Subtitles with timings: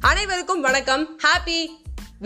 [0.00, 1.18] அனைவருக்கும் வணக்கம்.
[1.18, 1.66] Happy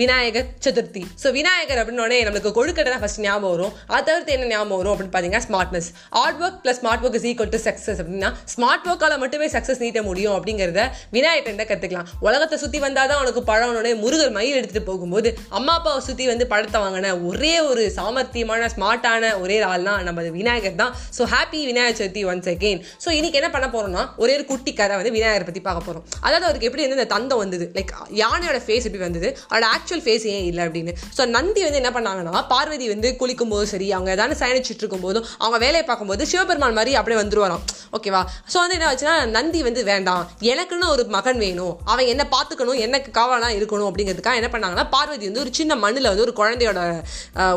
[0.01, 1.01] Vinayagar Chaturthi.
[1.23, 3.75] So Vinayagar அப்படின்னோடனே நம்மளுக்கு கொழுக்கட்டை ஃபஸ்ட் ஞாபகம் வரும்.
[3.91, 7.53] அதை தவிர்த்து என்ன ஞாபகம் வரும் அப்படின்னு பார்த்தீங்கன்னா smartness hard work plus smart work is equal
[7.53, 10.85] to success அப்படின்னா ஸ்மார்ட் ஒர்க்கால் மட்டுமே சக்ஸஸ் நீட்ட முடியும் அப்படிங்கிறத
[11.17, 16.27] விநாயகர் கற்றுக்கலாம் உலகத்தை சுற்றி வந்தால் தான் உனக்கு பழம்னோடனே முருகர் மயில் எடுத்துகிட்டு போகும்போது அம்மா அப்பாவை சுற்றி
[16.33, 20.93] வந்து பழத்தை வாங்கின ஒரே ஒரு சாமர்த்தியமான ஸ்மார்ட்டான ஒரே ஆள்னா நம்ம விநாயகர் தான்.
[21.19, 24.99] So happy Vinayagar Chaturthi once again so இன்றைக்கி என்ன பண்ண போகிறோம்னா ஒரே ஒரு குட்டி கதை
[25.03, 27.69] வந்து விநாயகரை பற்றி பார்க்க போகிறோம் அதாவது அவருக்கு எப்படி வந்து இந்த தந்தம் வந்தது?
[27.79, 29.31] லைக் யானையோட ஃபேஸ் எப்படி வந்தது?
[29.51, 30.93] அவரோட ஆக்சுவல் ஃபேஸ் ஏன் இல்லை அப்படின்னு.
[31.17, 35.27] ஸோ நந்தி வந்து என்ன பண்ணாங்கன்னா பார்வதி வந்து குளிக்கும் போது சரி அவங்க ஏதாவது சயனிச்சுட்டு இருக்கும் போதும்
[35.43, 37.65] அவங்க வேலையை பார்க்கும்போது சிவபெருமான் மாதிரி அப்படியே வந்துருவாராம்.
[37.97, 38.21] ஓகேவா
[38.53, 40.23] ஸோ வந்து என்ன ஆச்சுன்னா நந்தி வந்து வேண்டாம்.
[40.53, 41.75] எனக்குன்னு ஒரு மகன் வேணும்.
[41.93, 46.25] அவன் என்ன பார்த்துக்கணும் எனக்கு காவலாக இருக்கணும் அப்படிங்கிறதுக்காக என்ன பண்ணாங்கன்னா பார்வதி வந்து ஒரு சின்ன மண்ணில் வந்து
[46.27, 46.81] ஒரு குழந்தையோட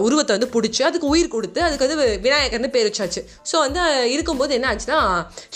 [0.07, 3.23] உருவத்தை வந்து பிடிச்சி அதுக்கு உயிர் கொடுத்து அதுக்கு வந்து விநாயகர்னு பேர் வச்சாச்சு.
[3.51, 3.81] ஸோ வந்து
[4.15, 4.99] இருக்கும்போது என்ன ஆச்சுன்னா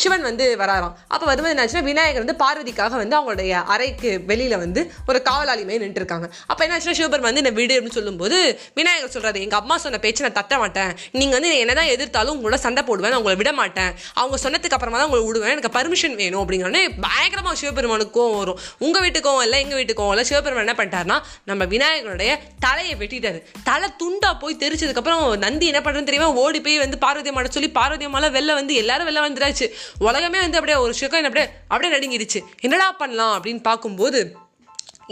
[0.04, 0.96] சிவன் வந்து வராராம்.
[1.14, 5.84] அப்போ வரும்போது என்ன ஆச்சுன்னா விநாயகர் வந்து பார்வதிக்காக வந்து அவங்களுடைய அறைக்கு வெளியில வந்து ஒரு காவலாளி மாதிரி
[5.86, 6.10] நின்றுருக்காங்க.
[6.12, 6.28] இருக்காங்க
[6.62, 8.38] அப்போ என்ன ஆச்சுன்னா சிவபெருமான் வந்து இந்த வீடு அப்படின்னு சொல்லும்போது
[8.78, 10.92] விநாயகர் சொல்கிறது எங்கள் அம்மா சொன்ன பேச்சு நான் தட்ட மாட்டேன்.
[11.20, 13.90] நீங்கள் வந்து என்னதான் எதிர்த்தாலும் உங்களோட சண்டை போடுவேன் நான் உங்களை விட மாட்டேன்.
[14.22, 18.60] அவங்க சொன்னதுக்கு அப்புறமா தான் உங்களை விடுவேன் எனக்கு பர்மிஷன் வேணும் அப்படிங்கிறோடனே பயங்கரமாக சிவபெருமானுக்கும் வரும்.
[18.86, 21.18] உங்கள் வீட்டுக்கும் இல்லை எங்கள் வீட்டுக்கும் இல்லை சிவபெருமான் என்ன பண்ணிட்டாருன்னா
[21.52, 23.42] நம்ம விநாயகருடைய தலையை வெட்டிட்டாரு.
[23.70, 26.30] தலை துண்டா போய் தெரிச்சதுக்கப்புறம் நந்தி என்ன பண்ணுறதுன்னு தெரியுமா?
[26.44, 29.68] ஓடி போய் வந்து பார்வதி அம்மாட சொல்லி பார்வதி அம்மாலாம் வெளில வந்து எல்லாரும் வெளில வந்துடாச்சு
[30.10, 33.36] உலகமே வந்து அப்படியே ஒரு சுகம் அப்படியே அப்படியே நடுங்கிடுச்சு என்னடா பண்ணலாம்?
[33.40, 34.22] அப்படின்னு பார்க்கும்போது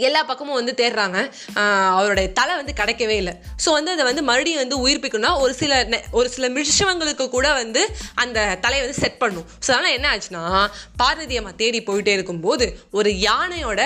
[0.00, 1.18] எல்லா பக்கமும் வந்து தேடுறாங்க
[1.94, 3.34] அவருடைய தலை வந்து கிடைக்கவே இல்லை.
[3.64, 7.82] ஸோ வந்து அதை வந்து மறுபடியும் வந்து உயிர்ப்பிக்கணும்னா ஒரு சில நெ- ஒரு சில விஷயங்களுக்கு கூட வந்து
[8.16, 9.46] அந்த தலையை வந்து செட் பண்ணும்.
[9.64, 10.42] ஸோ அதனால் என்ன ஆச்சுன்னா
[10.96, 13.80] பார்வதி அம்மா தேடி போயிட்டே இருக்கும்போது ஒரு யானையோட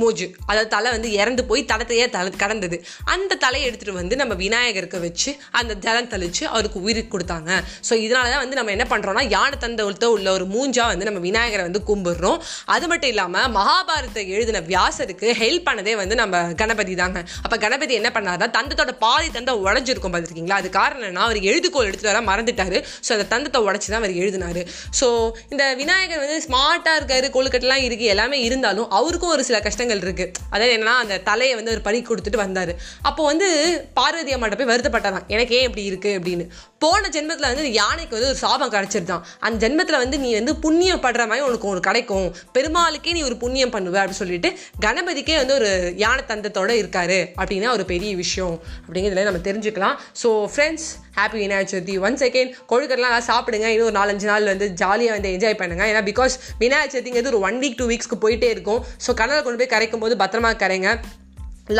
[0.00, 2.76] மூஜு அதாவது தலை வந்து இறந்து போய் தளத்தையே தலை கடந்தது.
[3.12, 7.50] அந்த தலையை எடுத்துகிட்டு வந்து நம்ம விநாயகருக்கு வச்சு அந்த ஜலம் தெளித்து அவருக்கு உயிர் கொடுத்தாங்க.
[7.88, 11.64] ஸோ இதனால தான் வந்து நம்ம என்ன பண்ணுறோம்னா யானை தந்தத்தை உள்ள ஒரு மூஞ்சா வந்து நம்ம விநாயகரை
[11.68, 12.38] வந்து கும்பிடுறோம்.
[12.70, 14.62] அது மட்டும் இல்லாமல் மகாபாரத்தை எழுதின
[15.10, 17.18] வியாசருக்கு ஹெல்ப் பண்ணதே வந்து நம்ம கணபதி தாங்க.
[17.44, 22.22] அப்போ கணபதி என்ன பண்ணாருன்னா தந்தத்தோட பாதி தந்தம் உடஞ்சிருக்கும் பார்த்துருக்கீங்களா அது காரணம் அவர் எழுதுகோள் எடுத்துட்டு வர
[22.30, 22.78] மறந்துட்டாரு.
[23.06, 24.62] ஸோ அந்த தந்தத்தை உடச்சி தான் அவர் எழுதினாரு.
[25.00, 25.08] ஸோ
[25.50, 30.26] இந்த விநாயகர் வந்து ஸ்மார்ட்டாக இருக்காரு கொழுக்கட்டெல்லாம் இருக்கு எல்லாமே இருந்தாலும் அவருக்கும் ஒரு சில கஷ்டங்கள் இருக்கு.
[30.50, 32.74] அதாவது என்னன்னா அந்த தலையை வந்து ஒரு பறி கொடுத்துட்டு வந்தாரு.
[33.02, 33.48] அப்போ வந்து
[33.94, 35.26] பார்வதி அம்மாட்ட போய் வருத்தப்பட்டாராம்.
[35.26, 36.12] எனக்கு ஏன் இப்படி இருக்கு?
[36.18, 36.46] அப்படின்னு.
[36.82, 41.22] போன ஜென்மத்தில் வந்து யானைக்கு வந்து ஒரு சாபம் கிடச்சிருந்தான் அந்த ஜென்மத்தில் வந்து நீ வந்து புண்ணியம் படுற
[41.30, 42.28] மாதிரி உனக்கு ஒரு கிடைக்கும்.
[42.54, 44.50] பெருமாளுக்கே நீ ஒரு புண்ணியம் பண்ணுவ அப்படின்னு சொல்லிட்டு
[44.86, 48.54] கணபதிக்கே வந்து ஒரு யானை தந்தத்தோடு இருக்காரு அப்படின்னா ஒரு பெரிய விஷயம்
[48.86, 49.96] அப்படிங்கிறதுல நம்ம தெரிஞ்சுக்கலாம்.
[50.22, 50.88] So friends
[51.18, 51.98] happy Vinayagar Chaturthi.
[52.06, 53.68] One second கொழுக்கட்டெல்லாம் நல்லா சாப்பிடுங்க.
[53.74, 55.84] இன்னும் ஒரு நாலஞ்சு நாள் வந்து ஜாலியாக வந்து என்ஜாய் பண்ணுங்க.
[55.92, 58.84] ஏன்னா பிகாஸ் விநாயகர் சதுர்த்திங்கிறது ஒரு ஒன் வீக் டூ வீக்ஸ்க்கு போயிட்டே இருக்கும்.
[59.06, 60.90] ஸோ கடலை கொண்டு போய் கரைக்கும் போது பத்திரமா கரைங்க.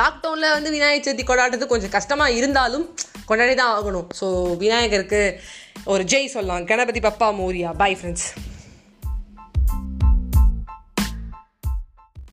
[0.01, 2.85] லாக்டவுனில் வந்து விநாயகர் சதுர்த்தி கொண்டாடுறது கொஞ்சம் கஷ்டமாக இருந்தாலும்
[3.31, 4.09] கொண்டாடி தான் ஆகணும்.
[4.21, 4.27] ஸோ
[4.65, 5.23] விநாயகருக்கு
[5.93, 6.65] ஒரு ஜெய் சொல்லலாம்.
[6.71, 7.73] கணபதி பப்பா மோரியா.
[7.83, 8.29] Bye friends